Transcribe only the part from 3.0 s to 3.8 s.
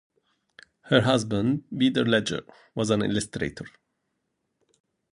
illustrator.